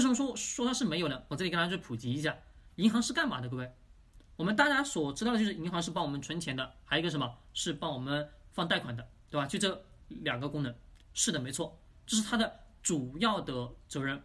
[0.00, 1.22] 为什么说说它是没有呢？
[1.28, 2.34] 我这里跟大家去普及一下，
[2.76, 3.50] 银行是干嘛的？
[3.50, 3.70] 各位，
[4.34, 9.46] 我们大家所知道的就是银行是帮我们存钱的，还有一个什么是帮我们放贷款的，对吧？
[9.46, 10.74] 就这两个功能。
[11.12, 12.50] 是的，没错，这是它的
[12.82, 14.18] 主要的责任，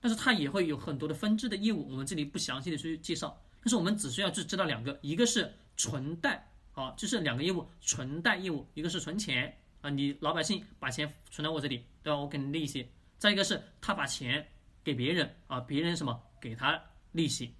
[0.00, 3.40] 但是它也会有很多的分支的业务，我们这里不详细的去介绍。
[3.60, 12.18] 但是我们只需要去知道两个，一个是存贷，啊，就是两个业务，存贷业务，一个是存钱啊，你老百姓把钱存到我这里，对吧？
[12.18, 12.90] 我给你利息。
[13.18, 14.44] 再一个是他把钱。
[14.86, 16.80] 给别人啊，别人什么给他
[17.10, 17.52] 利息，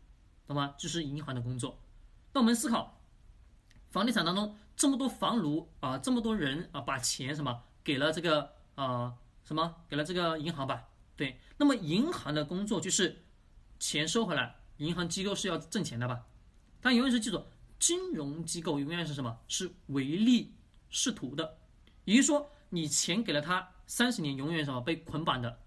[0.46, 0.72] 懂吗？
[0.78, 1.76] 就是银行的工作。
[2.32, 3.00] 那我们思考，
[3.90, 10.86] 房地产当中这么多房奴啊，这么多人啊，把钱什么给了这个啊什么给了这个银行吧？
[11.16, 11.40] 对。
[11.56, 13.24] 那么银行的工作就是
[13.80, 16.24] 钱收回来，银行机构是要挣钱的吧？
[16.80, 17.44] 但永远是记住，
[17.80, 19.36] 金融机构永远是什么？
[19.48, 20.54] 是唯利
[20.90, 21.58] 是图的。
[22.04, 25.58] 也就是说，你钱给了他三十年，永远什么被捆绑的。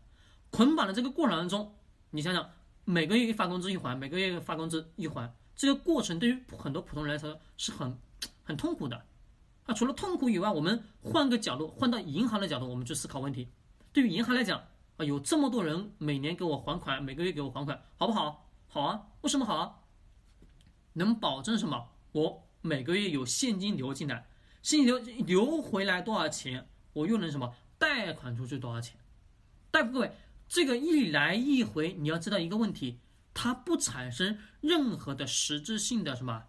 [0.51, 1.75] 捆绑的这个过程当中，
[2.11, 2.49] 你想想，
[2.85, 7.97] 每个月一发工资一还，每个月发工资一还，这个过程对于很多普通人来说是很
[8.43, 9.05] 很痛苦的。
[9.65, 13.47] 啊，除了痛苦以外，我们换个角度，换到银行的角度，我们去思考问题。
[13.93, 14.63] 对于银行来讲，
[14.97, 18.49] 啊，有这么多人每年给我还款，每个月给我还款，好不好？
[18.67, 19.75] 好啊，为什么好啊？
[20.93, 21.89] 能保证什么？
[22.11, 24.27] 我每个月有现金流进来，
[24.63, 28.99] 现金流流回来多少钱，我又能什么贷款出去多少钱？
[29.69, 30.11] 大夫各位。
[30.49, 32.99] 这个一来一回，你要知道一个问题，
[33.35, 36.43] 它不产生任何的实质性的什么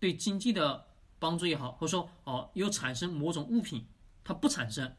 [0.00, 0.84] 对经济的
[1.20, 3.86] 帮助也好，或者说哦，又产生某种物品，
[4.24, 4.92] 它不产生，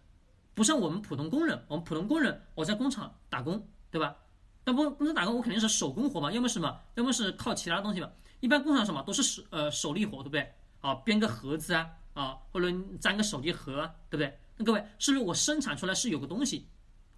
[0.53, 4.15] 不像我们普通工人，我们普通工人我在工厂打工，对吧？
[4.63, 8.09] 那不工厂打工，我肯定是手工活嘛，要么什么，要么是靠其他东西嘛。
[8.39, 10.49] 一般工厂什么都是手呃手力活，对不对？
[10.79, 14.39] 啊，编个盒子啊啊，或者粘个手机盒，对不对？
[14.55, 16.67] 那各位是不是我生产出来是有个东西？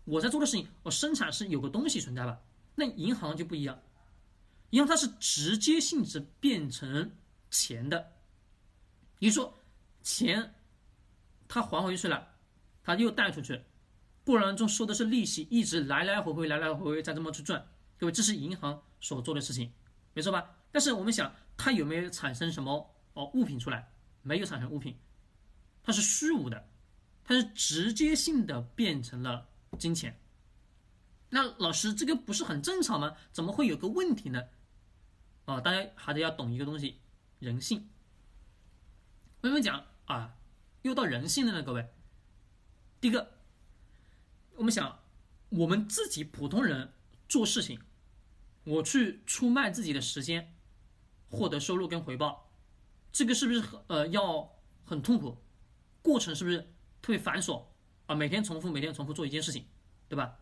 [0.07, 2.39] 我在做的事情，我生产是有个东西存在吧？
[2.75, 3.77] 那银行就不一样，
[4.69, 7.11] 银行它是直接性质变成
[7.51, 8.13] 钱的。
[9.19, 9.53] 你说
[10.03, 10.55] 钱，
[11.45, 12.25] 他还回去了，
[12.83, 13.61] 他又贷出去，
[14.23, 17.67] 过程中收的是利息，一直来来回回，来来回回再这么去赚。
[17.97, 19.69] 各位，这是银行所做的事情，
[20.13, 20.55] 没错吧？
[20.71, 23.91] 但是我们想，它有没有产生什么哦物品出来？
[24.21, 24.95] 没有产生物品，
[25.83, 26.65] 它是虚无的，
[27.25, 29.45] 它是直接性的变成了。
[29.77, 30.19] 金钱，
[31.29, 33.15] 那老师这个不是很正常吗？
[33.31, 34.43] 怎么会有个问题呢？
[35.45, 36.99] 啊，大家还得要懂一个东西，
[37.39, 37.89] 人性。
[39.41, 40.35] 我们讲啊？
[40.81, 41.63] 又到人性了呢？
[41.63, 41.89] 各位，
[43.01, 43.39] 第一个，
[44.55, 44.99] 我们想，
[45.49, 46.93] 我们自己普通人
[47.27, 47.81] 做事情，
[48.63, 50.55] 我去出卖自己的时间，
[51.29, 52.51] 获得收入跟回报，
[53.11, 54.55] 这个是不是呃要
[54.85, 55.37] 很痛苦？
[56.01, 56.61] 过程是不是
[57.01, 57.65] 特别繁琐？
[58.07, 59.63] 啊，每天重复，每天重复做一件事情，
[60.09, 60.37] 对吧？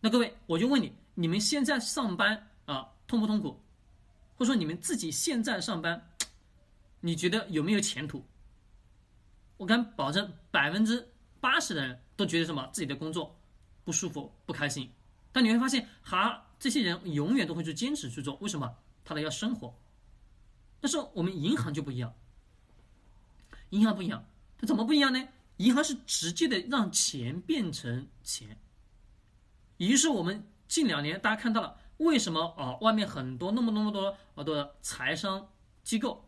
[0.00, 3.60] 那各位，我就问你，你们现在上班啊，痛不痛苦？
[4.36, 6.10] 或者说你们自己现在上班，
[7.00, 8.24] 你觉得有没有前途？
[9.56, 11.06] 我敢保证，百分之
[11.40, 13.38] 八十的人都觉得什么自己的工作
[13.84, 14.90] 不舒服、不开心。
[15.32, 18.74] 但你会发现，哈，这些人永远都会去坚持去做，为什么？
[19.04, 19.74] 他的要生活。
[20.80, 22.14] 但是我们银行就不一样，
[23.70, 24.24] 银行不一样，
[24.56, 25.28] 它怎么不一样呢？
[25.60, 28.56] 银行是直接的让钱变成钱，
[29.76, 32.78] 于是我们近两年大家看到了，为什么啊？
[32.80, 35.50] 外面很多那么那么多好多的财商
[35.84, 36.26] 机构，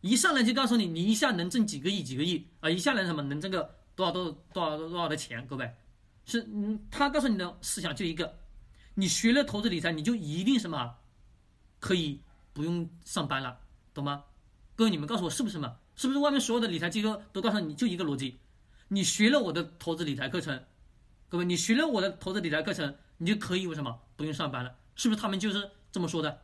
[0.00, 5.46] 一上来就告诉你，你一下能挣几个亿几个亿啊，一下来什么能挣个多少多多少多少的钱？
[5.46, 5.70] 各位，
[6.24, 8.34] 是嗯，他告诉你的思想就一个，
[8.94, 10.96] 你学了投资理财，你就一定什么
[11.78, 12.18] 可以
[12.54, 13.60] 不用上班了，
[13.92, 14.24] 懂吗？
[14.74, 15.76] 各位，你们告诉我是不是嘛？
[15.96, 18.38] 是不是外面所有的理财机构都告诉你就一个逻辑？
[18.94, 20.64] 你学了我的投资理财课程，
[21.28, 24.76] 各位，你学了我的投资理财课程，你就可以为什么不用上班了？
[24.94, 26.42] 是不是他们就是这么说的？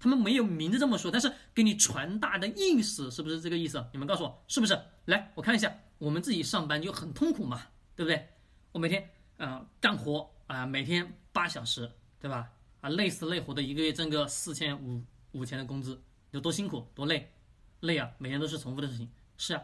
[0.00, 3.86] 他们没有明着这么说，但是给你传达的意思是不是这个意思？
[3.92, 4.76] 你们告诉我是不是？
[5.04, 7.62] 来，我看一下，我们自己上班就很痛苦嘛，
[7.94, 8.28] 对不对？
[8.72, 11.88] 我每天啊干活啊，每天八小时，
[12.18, 12.50] 对吧？
[12.80, 15.00] 啊累死累活的，一个月挣个四千五
[15.30, 16.02] 五千的工资，
[16.32, 17.30] 有多辛苦多累？
[17.78, 18.10] 累啊！
[18.18, 19.08] 每天都是重复的事情。
[19.38, 19.62] 是啊，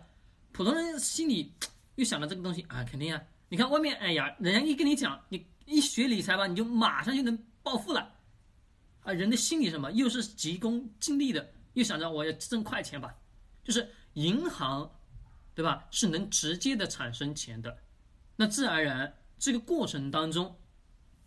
[0.53, 1.53] 普通人心里。
[2.01, 3.23] 又想到这个东西啊，肯定啊！
[3.51, 8.11] 你看外面，哎呀，人家一跟你讲，你一学理财吧，你就马上就能暴富了
[9.03, 9.13] 啊！
[9.13, 13.15] 人的心理什么，又是急功近利的，又想着我要挣快钱吧，
[13.63, 14.91] 就是银行，
[15.55, 15.87] 对吧？
[15.91, 17.77] 是能直接的产生钱的，
[18.35, 20.57] 那自然而然这个过程当中，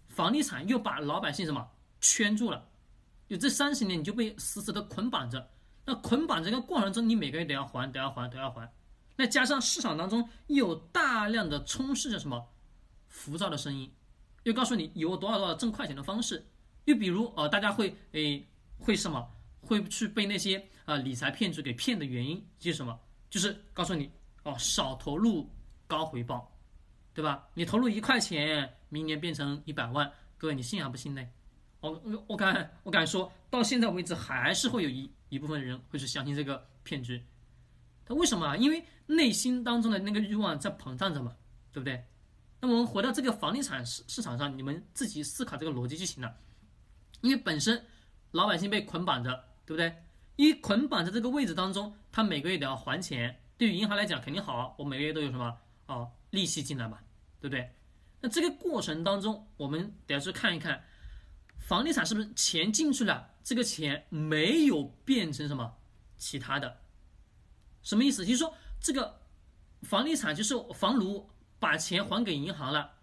[0.07, 1.69] 房地产又把老百姓什么
[2.01, 2.67] 圈住了，
[3.29, 5.47] 就这三十年你就被死死的捆绑着，
[5.85, 8.67] 那捆绑这个过程中，你每个月都要还，都要还，都要还。
[9.15, 12.45] 那加上市场当中又有大量的充斥着什么
[13.07, 13.91] 浮躁的声音，
[14.43, 16.45] 又告诉你有多少多少挣快钱的方式。
[16.85, 18.45] 又比如呃，大家会诶
[18.77, 19.25] 会什么？
[19.61, 22.99] 会去被那些啊理财骗局给骗的原因就是什么？
[23.29, 24.11] 就是告诉你
[24.43, 25.49] 哦，少投入
[25.87, 26.51] 高回报，
[27.13, 27.47] 对吧？
[27.53, 31.25] 你投入一块钱，明年变成一百万，各位你信还不信呢？
[31.79, 37.23] 我我敢我敢说到现在为止，还是会有一一部分人会去相信这个骗局。
[38.05, 38.55] 他为什么啊？
[38.55, 41.35] 因为内心当中的那个欲望在膨胀着嘛，
[41.71, 42.05] 对不对？
[42.59, 46.37] 那么我们回到这个房地产市市场上，你们自己思考这个逻辑就行了。
[47.21, 47.85] 因为本身
[48.31, 49.31] 老百姓被捆绑着，
[49.65, 49.95] 对不对？
[50.35, 56.99] 一捆绑在这个位置当中，他每个月都要还钱，对于银行来讲肯定好，我每个月都有什么哦利息进来嘛，
[57.39, 57.69] 对不对？
[58.19, 60.83] 那这个过程当中，我们得要去看一看，
[61.59, 65.77] 房地产是不是钱进去了，这个钱没有变成什么
[66.17, 66.82] 其他的？
[67.83, 68.25] 什么意思？
[68.25, 69.19] 就是说这个
[69.81, 72.93] 房地产就是房奴把钱还给银行了，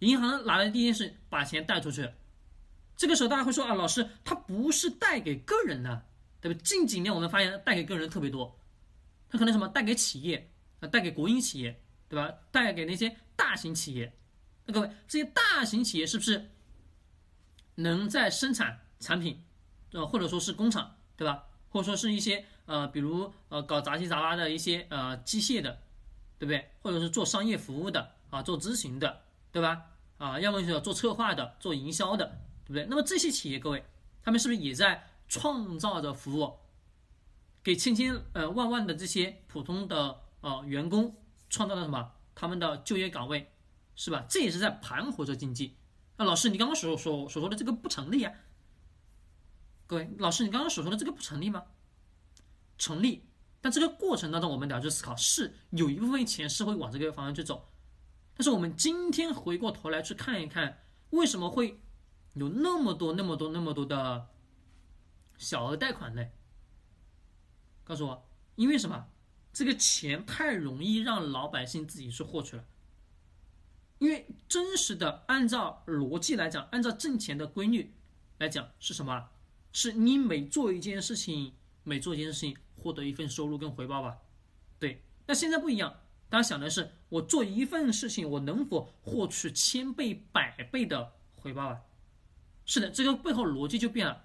[0.00, 2.10] 银行拿来第一件事把钱贷出去。
[2.96, 6.06] 这个时候大家会说啊，老师，他不是贷给个人的，
[6.40, 6.60] 对吧？
[6.62, 8.58] 近几年我们发现贷给个人特别多，
[9.28, 10.50] 他可能什么贷给企业
[10.80, 12.32] 啊，贷给国营企业，对吧？
[12.50, 14.12] 贷给那些大型企业。
[14.64, 16.50] 那各位，这些大型企业是不是
[17.74, 19.42] 能在生产产品，
[19.92, 21.44] 呃，或者说是工厂，对吧？
[21.70, 25.78] 或者说是一些呃，比如呃，搞杂七杂八的一些呃机械的，
[26.38, 26.70] 对不对？
[26.82, 29.20] 或者是做商业服务的啊，做咨询的，
[29.50, 29.86] 对吧？
[30.18, 32.38] 啊，要么就是做策划的，做营销的。
[32.64, 32.86] 对不对？
[32.88, 33.84] 那么这些企业，各位，
[34.22, 36.58] 他们是不是也在创造着服务，
[37.60, 41.12] 给千千呃万万的这些普通的呃员工
[41.50, 42.12] 创造了什么？
[42.36, 43.50] 他们的就业岗位，
[43.96, 44.24] 是吧？
[44.28, 45.76] 这也是在盘活着经济。
[46.16, 48.32] 那老师，你刚刚所所所说的这个不成立啊？
[49.88, 51.64] 各位，老师，你刚刚所说的这个不成立吗？
[52.82, 53.22] 成立，
[53.60, 57.68] 但这个过程当中，我们得要去思考，是有一部分钱是会往这个方向去走。
[58.34, 61.78] 但是我们今天回过头来去看一看，为什么会？
[62.34, 64.26] 有那么多、那么多、那么多的
[65.38, 66.26] 小额贷款呢？
[67.84, 68.26] 告诉我，
[68.56, 69.06] 因为什么？
[69.52, 72.64] 这个钱太容易让老百姓自己去获取了。
[73.98, 77.94] 因为真实的按照逻辑来讲，按照挣钱的规律
[78.38, 79.28] 来讲是什么？
[79.72, 81.54] 是你每做一件事情，
[81.84, 84.18] 每做一件事情获得一份收入跟回报吧？
[84.78, 85.02] 对。
[85.24, 91.80] 那现在不一样，大家想的是，我做一份事情，我能否获取千倍、百倍的回报啊？
[92.66, 94.24] 是的，这个背后逻辑就变了，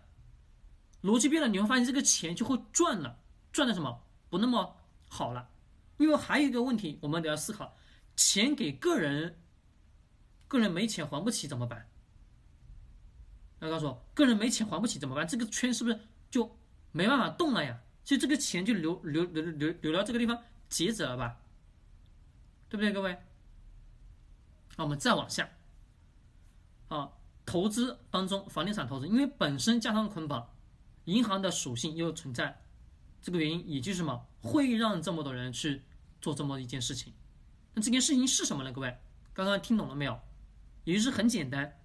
[1.04, 3.20] 逻辑变了，你会发现这个钱就会赚了，
[3.52, 4.76] 赚的什么不那么
[5.08, 5.50] 好了，
[5.98, 7.76] 因为还有一个问题，我们得要思考，
[8.16, 9.40] 钱给个人，
[10.48, 11.88] 个人没钱还不起怎么办？
[13.60, 15.28] 要告诉我，个人没钱还不起怎么办？
[15.28, 16.00] 这个圈是不是
[16.30, 16.58] 就
[16.92, 17.80] 没办法动了呀？
[18.08, 21.42] 所以这个钱就留留留留留到这个地方截止了吧？
[22.70, 23.18] 对不对，各位？
[24.78, 25.50] 那我们再往下，
[26.88, 27.12] 啊。
[27.46, 30.54] 投资当中，房地产投资，因为本身加上捆绑，
[31.04, 32.62] 银行的属性又存在，
[33.22, 35.82] 这个原因也就是什么，会让这么多人去
[36.22, 37.12] 做这么一件事情。
[37.74, 38.72] 那这件事情是什么呢？
[38.72, 38.98] 各位，
[39.34, 40.18] 刚刚听懂了没有？
[40.86, 41.78] 也就是很简单，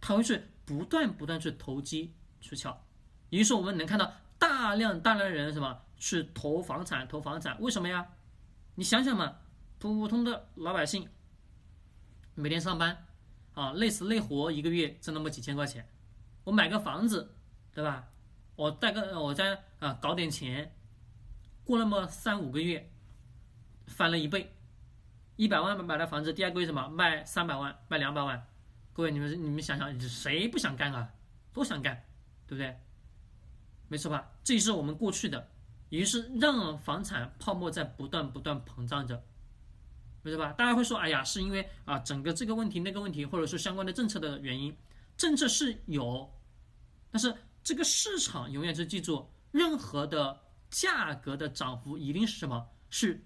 [0.00, 2.80] 它会去不断不断去投机取巧。
[3.30, 4.12] 也就是我们能看到
[4.44, 8.06] 大量大量的人什么去投房产，投房产，为什么呀？
[8.74, 9.38] 你想想嘛，
[9.78, 11.08] 普普通的老百姓
[12.34, 13.06] 每天上班。
[13.54, 15.88] 啊，累死累活，一个月挣那么几千块钱，
[16.42, 17.36] 我买个房子，
[17.72, 18.08] 对吧？
[18.56, 20.74] 我贷个，我再啊搞点钱，
[21.62, 22.90] 过那么三五个月，
[23.86, 24.56] 翻了一倍，
[25.36, 28.44] 一百万买的房子，第二个月什么卖三百万，卖两百万，
[28.92, 31.14] 各位你们你们想想，谁不想干啊？
[31.52, 32.04] 都想干，
[32.48, 32.76] 对不对？
[33.94, 34.28] 没错吧？
[34.42, 35.48] 这也是我们过去的，
[35.88, 39.22] 也就是让房产泡沫在不断不断膨胀着。
[40.22, 40.52] 没错吧？
[40.54, 44.76] 大家会说，哎呀，是因为啊，整个这个问题、那个问题，或者是相关的政策的原因。
[45.16, 46.28] 政策是有，
[47.12, 47.32] 但是
[47.62, 52.66] 这个市场永远是记住，任何的价格的涨幅一定是什么？
[52.90, 53.24] 是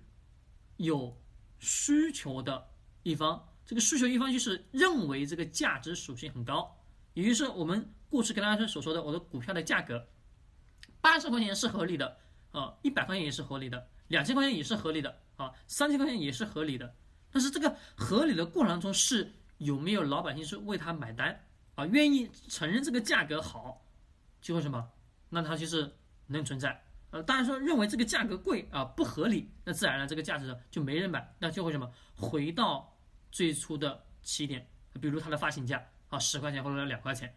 [0.77, 1.19] 有
[1.61, 2.69] 需求的
[3.05, 3.43] 一方。
[3.65, 6.77] 这个需求一方就是认为这个价值属性很高，
[7.15, 10.07] 也就是我们过去跟大家所说的，我的股票的价格
[11.09, 12.19] 八十块钱是合理的，
[12.53, 15.19] 啊，一百块钱也是合理的，两千块钱也是合理的。
[15.39, 16.95] 啊，三千块钱也是合理的，
[17.31, 21.45] 但是这个合理的过程中是有没有老百姓是为他买单
[21.77, 21.87] 啊？
[21.87, 23.81] 愿意承认这个价格好，
[24.43, 24.87] 就会什么？
[25.31, 25.91] 那他就是
[26.27, 26.85] 能存在。
[27.11, 31.91] 呃，当然说认为这个价格贵啊不合理，那自然了这个价值就没人买，那就会什么？
[32.15, 32.95] 回到
[33.33, 34.69] 最初的起点，
[35.01, 37.35] 比如它的发行价啊十块钱或者两块钱。